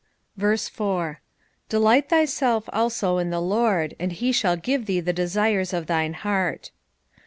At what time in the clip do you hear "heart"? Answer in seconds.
6.15-6.71